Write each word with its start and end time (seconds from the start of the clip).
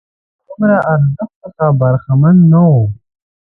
له 0.41 0.49
دومره 0.49 0.77
ارزښت 0.93 1.33
څخه 1.43 1.65
برخمن 1.81 2.35
نه 2.51 2.59
وو. 2.69 2.83